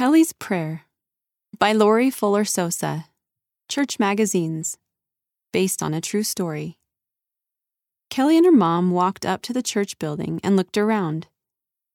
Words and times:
Kelly's 0.00 0.32
Prayer 0.32 0.86
by 1.58 1.74
Lori 1.74 2.08
Fuller 2.08 2.46
Sosa, 2.46 3.08
Church 3.68 3.98
Magazines, 3.98 4.78
based 5.52 5.82
on 5.82 5.92
a 5.92 6.00
true 6.00 6.22
story. 6.22 6.78
Kelly 8.08 8.38
and 8.38 8.46
her 8.46 8.50
mom 8.50 8.92
walked 8.92 9.26
up 9.26 9.42
to 9.42 9.52
the 9.52 9.62
church 9.62 9.98
building 9.98 10.40
and 10.42 10.56
looked 10.56 10.78
around. 10.78 11.26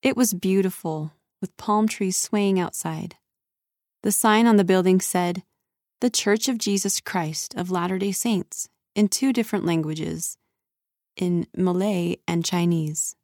It 0.03 0.15
was 0.15 0.35
beautiful, 0.35 1.13
with 1.41 1.57
palm 1.57 1.87
trees 1.87 2.15
swaying 2.15 2.59
outside. 2.59 3.15
The 4.03 4.11
sign 4.11 4.45
on 4.45 4.57
the 4.57 4.63
building 4.63 5.01
said, 5.01 5.41
The 5.99 6.11
Church 6.11 6.47
of 6.47 6.59
Jesus 6.59 7.01
Christ 7.01 7.55
of 7.55 7.71
Latter 7.71 7.97
day 7.97 8.11
Saints, 8.11 8.69
in 8.93 9.07
two 9.07 9.33
different 9.33 9.65
languages, 9.65 10.37
in 11.17 11.47
Malay 11.57 12.17
and 12.27 12.45
Chinese. 12.45 13.15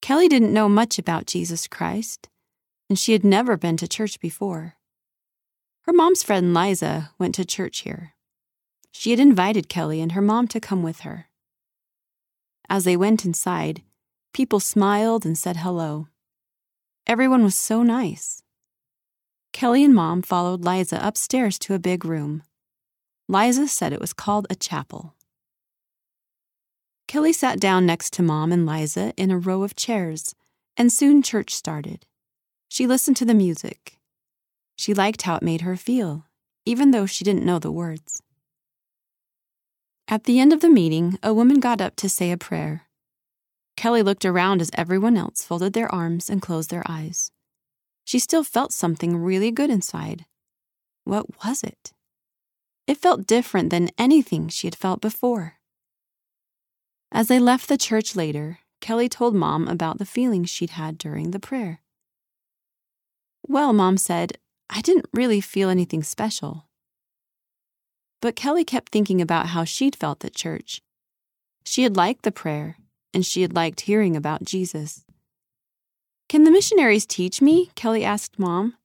Kelly 0.00 0.28
didn't 0.28 0.54
know 0.54 0.68
much 0.68 1.00
about 1.00 1.26
Jesus 1.26 1.66
Christ 1.66 2.28
and 2.90 2.98
she 2.98 3.12
had 3.12 3.24
never 3.24 3.56
been 3.56 3.76
to 3.78 3.88
church 3.88 4.20
before. 4.20 4.74
Her 5.82 5.92
mom's 5.92 6.24
friend 6.24 6.52
Liza 6.52 7.12
went 7.18 7.36
to 7.36 7.44
church 7.44 7.78
here. 7.78 8.14
She 8.90 9.12
had 9.12 9.20
invited 9.20 9.68
Kelly 9.68 10.00
and 10.00 10.12
her 10.12 10.20
mom 10.20 10.48
to 10.48 10.60
come 10.60 10.82
with 10.82 11.00
her. 11.00 11.28
As 12.68 12.82
they 12.82 12.96
went 12.96 13.24
inside, 13.24 13.82
people 14.34 14.58
smiled 14.58 15.24
and 15.24 15.38
said 15.38 15.58
hello. 15.58 16.08
Everyone 17.06 17.44
was 17.44 17.54
so 17.54 17.84
nice. 17.84 18.42
Kelly 19.52 19.84
and 19.84 19.94
mom 19.94 20.20
followed 20.20 20.64
Liza 20.64 20.98
upstairs 21.00 21.60
to 21.60 21.74
a 21.74 21.78
big 21.78 22.04
room. 22.04 22.42
Liza 23.28 23.68
said 23.68 23.92
it 23.92 24.00
was 24.00 24.12
called 24.12 24.48
a 24.50 24.56
chapel. 24.56 25.14
Kelly 27.06 27.32
sat 27.32 27.60
down 27.60 27.86
next 27.86 28.12
to 28.14 28.22
mom 28.22 28.50
and 28.50 28.66
Liza 28.66 29.12
in 29.16 29.30
a 29.30 29.38
row 29.38 29.62
of 29.62 29.76
chairs, 29.76 30.34
and 30.76 30.92
soon 30.92 31.22
church 31.22 31.54
started. 31.54 32.06
She 32.70 32.86
listened 32.86 33.16
to 33.16 33.24
the 33.24 33.34
music. 33.34 33.98
She 34.76 34.94
liked 34.94 35.22
how 35.22 35.34
it 35.34 35.42
made 35.42 35.62
her 35.62 35.76
feel, 35.76 36.26
even 36.64 36.92
though 36.92 37.04
she 37.04 37.24
didn't 37.24 37.44
know 37.44 37.58
the 37.58 37.72
words. 37.72 38.22
At 40.06 40.22
the 40.22 40.38
end 40.38 40.52
of 40.52 40.60
the 40.60 40.70
meeting, 40.70 41.18
a 41.20 41.34
woman 41.34 41.58
got 41.58 41.80
up 41.80 41.96
to 41.96 42.08
say 42.08 42.30
a 42.30 42.36
prayer. 42.36 42.86
Kelly 43.76 44.04
looked 44.04 44.24
around 44.24 44.62
as 44.62 44.70
everyone 44.74 45.16
else 45.16 45.42
folded 45.42 45.72
their 45.72 45.92
arms 45.92 46.30
and 46.30 46.40
closed 46.40 46.70
their 46.70 46.84
eyes. 46.88 47.32
She 48.04 48.20
still 48.20 48.44
felt 48.44 48.72
something 48.72 49.16
really 49.16 49.50
good 49.50 49.68
inside. 49.68 50.24
What 51.02 51.44
was 51.44 51.64
it? 51.64 51.92
It 52.86 52.98
felt 52.98 53.26
different 53.26 53.70
than 53.70 53.90
anything 53.98 54.48
she 54.48 54.68
had 54.68 54.76
felt 54.76 55.00
before. 55.00 55.56
As 57.10 57.26
they 57.26 57.40
left 57.40 57.68
the 57.68 57.76
church 57.76 58.14
later, 58.14 58.60
Kelly 58.80 59.08
told 59.08 59.34
Mom 59.34 59.66
about 59.66 59.98
the 59.98 60.06
feelings 60.06 60.50
she'd 60.50 60.70
had 60.70 60.98
during 60.98 61.32
the 61.32 61.40
prayer. 61.40 61.80
Well, 63.46 63.72
Mom 63.72 63.96
said, 63.96 64.38
I 64.68 64.80
didn't 64.80 65.08
really 65.12 65.40
feel 65.40 65.68
anything 65.68 66.02
special. 66.02 66.66
But 68.20 68.36
Kelly 68.36 68.64
kept 68.64 68.92
thinking 68.92 69.20
about 69.20 69.48
how 69.48 69.64
she'd 69.64 69.96
felt 69.96 70.24
at 70.24 70.34
church. 70.34 70.82
She 71.64 71.82
had 71.82 71.96
liked 71.96 72.22
the 72.22 72.32
prayer, 72.32 72.76
and 73.14 73.24
she 73.24 73.42
had 73.42 73.54
liked 73.54 73.82
hearing 73.82 74.16
about 74.16 74.44
Jesus. 74.44 75.04
Can 76.28 76.44
the 76.44 76.50
missionaries 76.50 77.06
teach 77.06 77.42
me? 77.42 77.70
Kelly 77.74 78.04
asked 78.04 78.38
Mom. 78.38 78.76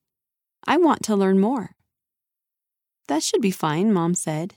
I 0.66 0.78
want 0.78 1.02
to 1.04 1.14
learn 1.14 1.38
more. 1.38 1.76
That 3.06 3.22
should 3.22 3.40
be 3.40 3.52
fine, 3.52 3.92
Mom 3.92 4.14
said. 4.14 4.54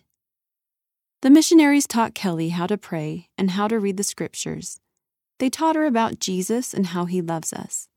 The 1.22 1.30
missionaries 1.30 1.86
taught 1.86 2.16
Kelly 2.16 2.50
how 2.50 2.66
to 2.66 2.77
pray 2.77 3.30
and 3.38 3.52
how 3.52 3.67
to 3.67 3.77
read 3.77 3.97
the 3.97 4.03
scriptures. 4.03 4.80
They 5.38 5.50
taught 5.50 5.75
her 5.75 5.86
about 5.86 6.20
Jesus 6.20 6.73
and 6.73 6.88
how 6.88 7.05
he 7.05 7.22
loves 7.22 7.53
us. 7.53 7.88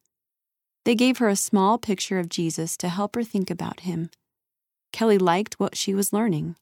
They 0.84 0.94
gave 0.94 1.19
her 1.19 1.28
a 1.28 1.36
small 1.36 1.78
picture 1.78 2.19
of 2.19 2.28
Jesus 2.28 2.77
to 2.78 2.88
help 2.88 3.14
her 3.14 3.22
think 3.22 3.50
about 3.50 3.80
him. 3.80 4.11
Kelly 4.92 5.19
liked 5.19 5.61
what 5.61 5.77
she 5.77 5.94
was 5.94 6.12
learning. 6.12 6.56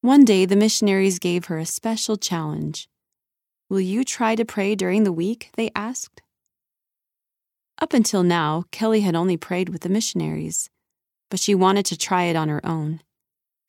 One 0.00 0.24
day, 0.24 0.44
the 0.44 0.56
missionaries 0.56 1.18
gave 1.18 1.46
her 1.46 1.58
a 1.58 1.66
special 1.66 2.16
challenge. 2.16 2.88
Will 3.68 3.80
you 3.80 4.04
try 4.04 4.34
to 4.34 4.44
pray 4.44 4.74
during 4.74 5.04
the 5.04 5.12
week? 5.12 5.50
They 5.56 5.70
asked. 5.74 6.22
Up 7.80 7.92
until 7.92 8.22
now, 8.22 8.64
Kelly 8.72 9.02
had 9.02 9.14
only 9.14 9.36
prayed 9.36 9.68
with 9.68 9.82
the 9.82 9.88
missionaries, 9.88 10.68
but 11.30 11.38
she 11.38 11.54
wanted 11.54 11.86
to 11.86 11.96
try 11.96 12.24
it 12.24 12.36
on 12.36 12.48
her 12.48 12.64
own. 12.66 13.00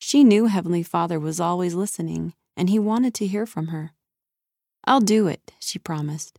She 0.00 0.24
knew 0.24 0.46
Heavenly 0.46 0.82
Father 0.82 1.20
was 1.20 1.38
always 1.38 1.74
listening, 1.74 2.34
and 2.56 2.68
He 2.68 2.78
wanted 2.78 3.14
to 3.14 3.26
hear 3.26 3.46
from 3.46 3.68
her. 3.68 3.92
I'll 4.84 5.00
do 5.00 5.28
it, 5.28 5.52
she 5.60 5.78
promised. 5.78 6.38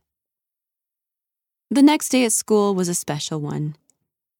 The 1.72 1.82
next 1.82 2.10
day 2.10 2.26
at 2.26 2.32
school 2.32 2.74
was 2.74 2.90
a 2.90 2.94
special 2.94 3.40
one. 3.40 3.76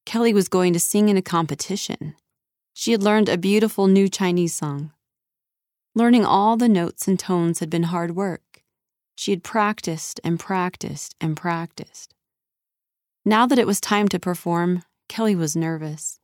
Kelly 0.04 0.34
was 0.34 0.50
going 0.50 0.74
to 0.74 0.78
sing 0.78 1.08
in 1.08 1.16
a 1.16 1.22
competition. 1.22 2.14
She 2.74 2.92
had 2.92 3.02
learned 3.02 3.30
a 3.30 3.38
beautiful 3.38 3.86
new 3.86 4.10
Chinese 4.10 4.54
song. 4.54 4.92
Learning 5.94 6.26
all 6.26 6.58
the 6.58 6.68
notes 6.68 7.08
and 7.08 7.18
tones 7.18 7.60
had 7.60 7.70
been 7.70 7.84
hard 7.84 8.14
work. 8.14 8.62
She 9.14 9.30
had 9.30 9.42
practiced 9.42 10.20
and 10.22 10.38
practiced 10.38 11.14
and 11.22 11.34
practiced. 11.34 12.12
Now 13.24 13.46
that 13.46 13.58
it 13.58 13.66
was 13.66 13.80
time 13.80 14.08
to 14.08 14.20
perform, 14.20 14.82
Kelly 15.08 15.34
was 15.34 15.56
nervous. 15.56 16.20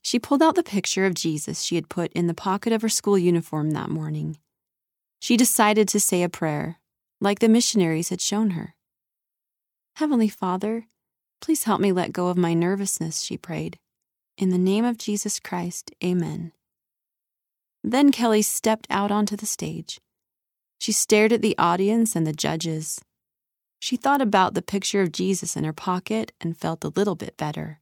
She 0.00 0.18
pulled 0.18 0.42
out 0.42 0.54
the 0.54 0.62
picture 0.62 1.04
of 1.04 1.12
Jesus 1.12 1.60
she 1.60 1.74
had 1.74 1.90
put 1.90 2.10
in 2.14 2.28
the 2.28 2.32
pocket 2.32 2.72
of 2.72 2.80
her 2.80 2.88
school 2.88 3.18
uniform 3.18 3.72
that 3.72 3.90
morning. 3.90 4.38
She 5.20 5.36
decided 5.36 5.86
to 5.88 6.00
say 6.00 6.22
a 6.22 6.30
prayer, 6.30 6.78
like 7.20 7.40
the 7.40 7.48
missionaries 7.50 8.08
had 8.08 8.22
shown 8.22 8.52
her. 8.52 8.72
Heavenly 9.96 10.28
Father, 10.28 10.84
please 11.40 11.64
help 11.64 11.80
me 11.80 11.90
let 11.90 12.12
go 12.12 12.28
of 12.28 12.36
my 12.36 12.52
nervousness, 12.52 13.22
she 13.22 13.38
prayed. 13.38 13.78
In 14.36 14.50
the 14.50 14.58
name 14.58 14.84
of 14.84 14.98
Jesus 14.98 15.40
Christ, 15.40 15.90
amen. 16.04 16.52
Then 17.82 18.12
Kelly 18.12 18.42
stepped 18.42 18.86
out 18.90 19.10
onto 19.10 19.36
the 19.36 19.46
stage. 19.46 19.98
She 20.76 20.92
stared 20.92 21.32
at 21.32 21.40
the 21.40 21.56
audience 21.56 22.14
and 22.14 22.26
the 22.26 22.34
judges. 22.34 23.00
She 23.78 23.96
thought 23.96 24.20
about 24.20 24.52
the 24.52 24.60
picture 24.60 25.00
of 25.00 25.12
Jesus 25.12 25.56
in 25.56 25.64
her 25.64 25.72
pocket 25.72 26.30
and 26.42 26.58
felt 26.58 26.84
a 26.84 26.92
little 26.94 27.14
bit 27.14 27.38
better. 27.38 27.80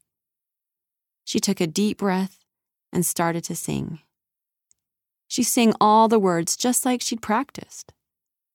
She 1.24 1.40
took 1.40 1.60
a 1.60 1.66
deep 1.66 1.98
breath 1.98 2.38
and 2.92 3.04
started 3.04 3.42
to 3.42 3.56
sing. 3.56 3.98
She 5.26 5.42
sang 5.42 5.74
all 5.80 6.06
the 6.06 6.20
words 6.20 6.56
just 6.56 6.86
like 6.86 7.00
she'd 7.00 7.22
practiced. 7.22 7.92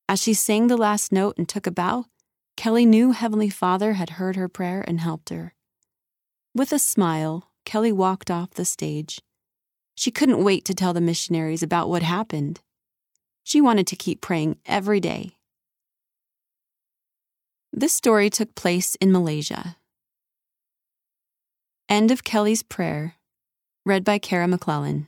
As 0.08 0.22
she 0.22 0.32
sang 0.32 0.68
the 0.68 0.78
last 0.78 1.12
note 1.12 1.36
and 1.36 1.46
took 1.46 1.66
a 1.66 1.70
bow, 1.70 2.06
Kelly 2.60 2.84
knew 2.84 3.12
Heavenly 3.12 3.48
Father 3.48 3.94
had 3.94 4.10
heard 4.20 4.36
her 4.36 4.46
prayer 4.46 4.84
and 4.86 5.00
helped 5.00 5.30
her. 5.30 5.54
With 6.54 6.74
a 6.74 6.78
smile, 6.78 7.48
Kelly 7.64 7.90
walked 7.90 8.30
off 8.30 8.50
the 8.50 8.66
stage. 8.66 9.22
She 9.94 10.10
couldn't 10.10 10.44
wait 10.44 10.66
to 10.66 10.74
tell 10.74 10.92
the 10.92 11.00
missionaries 11.00 11.62
about 11.62 11.88
what 11.88 12.02
happened. 12.02 12.60
She 13.42 13.62
wanted 13.62 13.86
to 13.86 13.96
keep 13.96 14.20
praying 14.20 14.58
every 14.66 15.00
day. 15.00 15.38
This 17.72 17.94
story 17.94 18.28
took 18.28 18.54
place 18.54 18.94
in 18.96 19.10
Malaysia. 19.10 19.78
End 21.88 22.10
of 22.10 22.24
Kelly's 22.24 22.62
Prayer, 22.62 23.14
read 23.86 24.04
by 24.04 24.18
Kara 24.18 24.46
McClellan. 24.46 25.06